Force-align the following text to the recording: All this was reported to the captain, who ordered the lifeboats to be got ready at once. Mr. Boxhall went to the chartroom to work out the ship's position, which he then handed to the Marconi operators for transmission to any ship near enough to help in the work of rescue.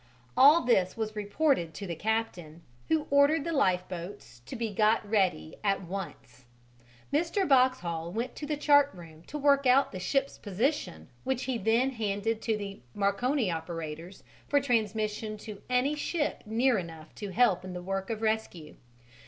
All 0.35 0.61
this 0.61 0.97
was 0.97 1.15
reported 1.15 1.75
to 1.75 1.85
the 1.85 1.93
captain, 1.95 2.63
who 2.87 3.05
ordered 3.11 3.43
the 3.43 3.53
lifeboats 3.53 4.39
to 4.47 4.55
be 4.55 4.73
got 4.73 5.07
ready 5.07 5.57
at 5.63 5.83
once. 5.83 6.45
Mr. 7.13 7.47
Boxhall 7.47 8.11
went 8.11 8.35
to 8.37 8.47
the 8.47 8.57
chartroom 8.57 9.21
to 9.27 9.37
work 9.37 9.67
out 9.67 9.91
the 9.91 9.99
ship's 9.99 10.39
position, 10.39 11.09
which 11.23 11.43
he 11.43 11.59
then 11.59 11.91
handed 11.91 12.41
to 12.41 12.57
the 12.57 12.81
Marconi 12.95 13.51
operators 13.51 14.23
for 14.47 14.59
transmission 14.59 15.37
to 15.37 15.61
any 15.69 15.93
ship 15.95 16.41
near 16.47 16.79
enough 16.79 17.13
to 17.13 17.29
help 17.29 17.63
in 17.63 17.73
the 17.73 17.83
work 17.83 18.09
of 18.09 18.23
rescue. 18.23 18.77